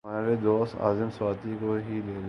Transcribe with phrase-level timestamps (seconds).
[0.05, 2.19] ہمارے دوست اعظم سواتی کو ہی لے لیں۔